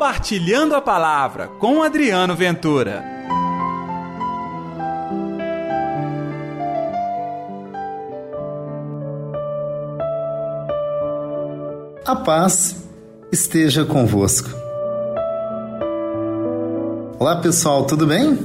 [0.00, 3.04] Compartilhando a Palavra com Adriano Ventura.
[12.06, 12.82] A paz
[13.30, 14.48] esteja convosco.
[17.18, 18.38] Olá pessoal, tudo bem?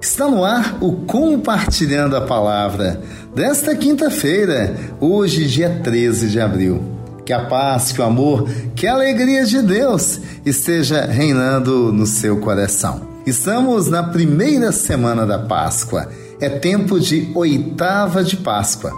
[0.00, 3.00] Está no ar o Compartilhando a Palavra
[3.32, 6.97] desta quinta-feira, hoje, dia 13 de abril.
[7.28, 12.38] Que a paz, que o amor, que a alegria de Deus esteja reinando no seu
[12.38, 13.02] coração.
[13.26, 16.08] Estamos na primeira semana da Páscoa.
[16.40, 18.94] É tempo de oitava de Páscoa.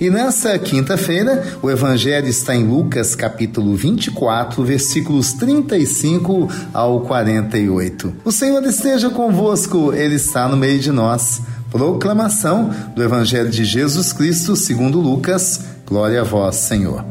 [0.00, 8.14] E nessa quinta-feira, o Evangelho está em Lucas capítulo 24, versículos 35 ao 48.
[8.24, 11.42] O Senhor esteja convosco, Ele está no meio de nós.
[11.70, 15.60] Proclamação do Evangelho de Jesus Cristo segundo Lucas.
[15.86, 17.04] Glória a vós, Senhor.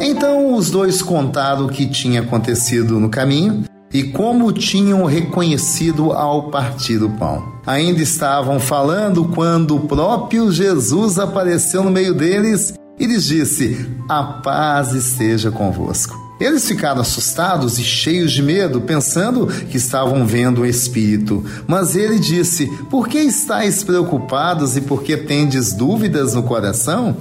[0.00, 6.50] Então os dois contaram o que tinha acontecido no caminho e como tinham reconhecido ao
[6.50, 7.54] partir o pão.
[7.66, 14.22] Ainda estavam falando quando o próprio Jesus apareceu no meio deles e lhes disse: A
[14.22, 16.27] paz esteja convosco.
[16.40, 21.44] Eles ficaram assustados e cheios de medo, pensando que estavam vendo o Espírito.
[21.66, 27.16] Mas ele disse: Por que estáis preocupados e por que tendes dúvidas no coração?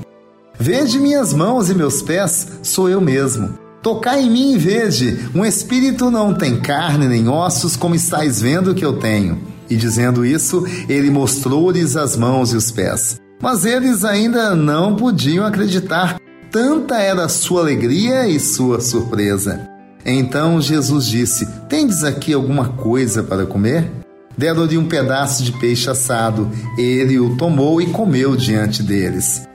[0.60, 3.58] Vede minhas mãos e meus pés, sou eu mesmo.
[3.82, 8.74] Tocai em mim e vede, um espírito não tem carne nem ossos, como estáis vendo
[8.74, 9.40] que eu tenho.
[9.70, 13.20] E dizendo isso, ele mostrou-lhes as mãos e os pés.
[13.42, 16.18] Mas eles ainda não podiam acreditar
[16.52, 19.68] Tanta era sua alegria e sua surpresa.
[20.06, 23.92] Então Jesus disse: Tendes aqui alguma coisa para comer?
[24.38, 26.50] Deram-lhe um pedaço de peixe assado.
[26.78, 29.48] Ele o tomou e comeu diante deles.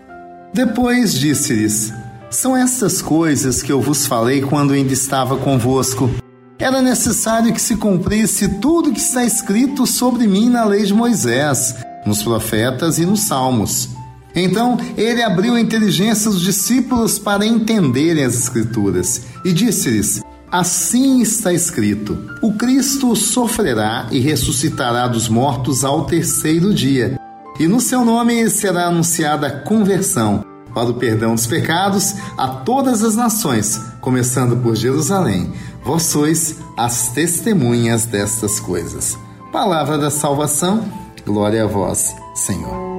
[0.53, 1.93] Depois disse-lhes:
[2.29, 6.11] São estas coisas que eu vos falei quando ainda estava convosco.
[6.59, 11.75] Era necessário que se cumprisse tudo que está escrito sobre mim na lei de Moisés,
[12.05, 13.89] nos profetas e nos salmos.
[14.35, 21.53] Então ele abriu a inteligência dos discípulos para entenderem as Escrituras e disse-lhes: Assim está
[21.53, 27.19] escrito: O Cristo sofrerá e ressuscitará dos mortos ao terceiro dia,
[27.59, 30.45] e no seu nome será anunciada a conversão
[30.75, 35.53] para o perdão dos pecados a todas as nações, começando por Jerusalém.
[35.85, 39.19] Vós sois as testemunhas destas coisas.
[39.53, 40.85] Palavra da salvação,
[41.27, 42.92] glória a vós, Senhor.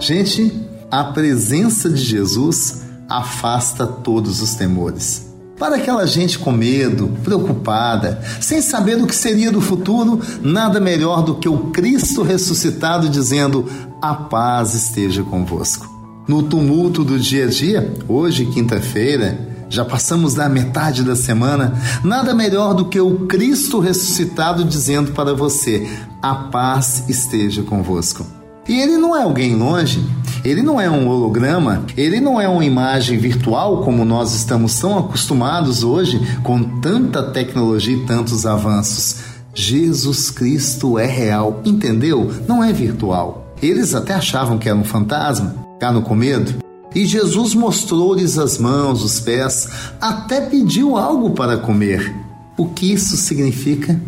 [0.00, 0.52] Gente,
[0.90, 5.26] a presença de Jesus afasta todos os temores.
[5.58, 11.22] Para aquela gente com medo, preocupada, sem saber do que seria do futuro, nada melhor
[11.22, 13.68] do que o Cristo ressuscitado dizendo:
[14.00, 15.98] A paz esteja convosco.
[16.28, 22.32] No tumulto do dia a dia, hoje, quinta-feira, já passamos da metade da semana, nada
[22.34, 25.88] melhor do que o Cristo ressuscitado dizendo para você:
[26.22, 28.37] A paz esteja convosco.
[28.68, 30.04] E ele não é alguém longe,
[30.44, 34.98] ele não é um holograma, ele não é uma imagem virtual como nós estamos tão
[34.98, 39.16] acostumados hoje com tanta tecnologia e tantos avanços.
[39.54, 42.30] Jesus Cristo é real, entendeu?
[42.46, 43.54] Não é virtual.
[43.62, 46.56] Eles até achavam que era um fantasma, ficaram com medo.
[46.94, 49.68] E Jesus mostrou-lhes as mãos, os pés,
[49.98, 52.14] até pediu algo para comer.
[52.56, 53.98] O que isso significa?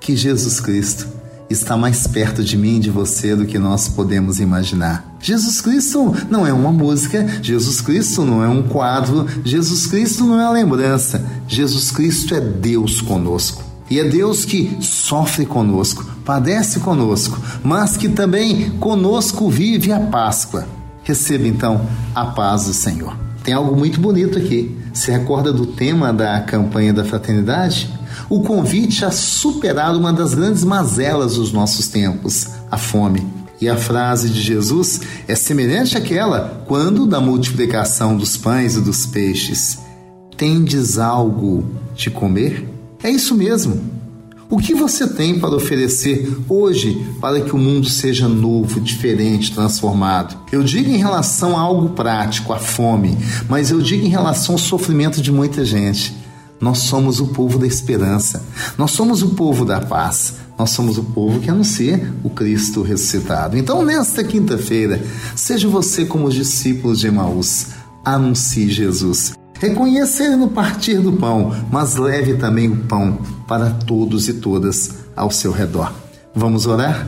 [0.00, 1.23] Que Jesus Cristo
[1.54, 5.16] está mais perto de mim e de você do que nós podemos imaginar.
[5.20, 10.38] Jesus Cristo não é uma música, Jesus Cristo não é um quadro, Jesus Cristo não
[10.38, 11.24] é uma lembrança.
[11.48, 13.62] Jesus Cristo é Deus conosco.
[13.90, 20.66] E é Deus que sofre conosco, padece conosco, mas que também conosco vive a Páscoa.
[21.02, 23.14] Receba então a paz do Senhor.
[23.42, 24.74] Tem algo muito bonito aqui.
[24.94, 27.92] Se recorda do tema da campanha da fraternidade?
[28.28, 33.26] O convite a superar uma das grandes mazelas dos nossos tempos, a fome.
[33.60, 39.06] E a frase de Jesus é semelhante àquela quando da multiplicação dos pães e dos
[39.06, 39.78] peixes.
[40.36, 41.64] Tendes algo
[41.94, 42.68] de comer?
[43.02, 43.94] É isso mesmo.
[44.50, 50.36] O que você tem para oferecer hoje para que o mundo seja novo, diferente, transformado?
[50.52, 53.16] Eu digo em relação a algo prático, a fome,
[53.48, 56.14] mas eu digo em relação ao sofrimento de muita gente.
[56.64, 58.42] Nós somos o povo da esperança.
[58.78, 60.36] Nós somos o povo da paz.
[60.58, 63.58] Nós somos o povo que anuncia o Cristo ressuscitado.
[63.58, 64.98] Então, nesta quinta-feira,
[65.36, 67.66] seja você como os discípulos de Emaús.
[68.02, 69.34] Anuncie Jesus.
[69.60, 74.90] Reconheça Ele no partir do pão, mas leve também o pão para todos e todas
[75.14, 75.92] ao seu redor.
[76.34, 77.06] Vamos orar?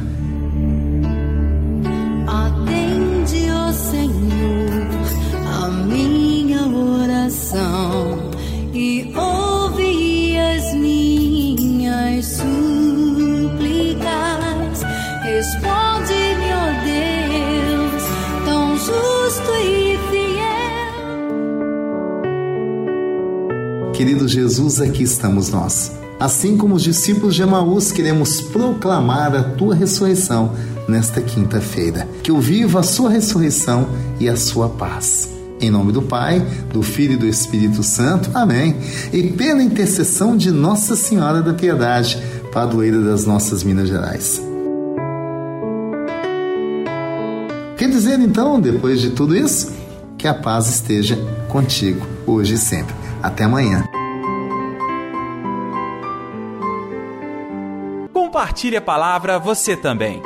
[15.57, 18.03] Responde-me, oh Deus,
[18.45, 20.47] tão justo e fiel.
[23.93, 25.93] Querido Jesus, aqui estamos nós.
[26.21, 30.53] Assim como os discípulos de Emaús, queremos proclamar a tua ressurreição
[30.89, 32.09] nesta quinta-feira.
[32.23, 33.89] Que eu viva a sua ressurreição
[34.19, 35.31] e a sua paz.
[35.61, 38.31] Em nome do Pai, do Filho e do Espírito Santo.
[38.35, 38.77] Amém.
[39.13, 44.46] E pela intercessão de Nossa Senhora da Piedade, padroeira das nossas Minas Gerais.
[47.97, 49.75] Dizer então, depois de tudo isso,
[50.19, 51.17] que a paz esteja
[51.49, 52.95] contigo, hoje e sempre.
[53.23, 53.89] Até amanhã.
[58.13, 60.21] Compartilhe a palavra você também.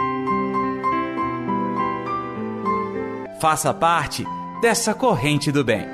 [3.40, 4.26] Faça parte
[4.60, 5.86] dessa corrente do bem.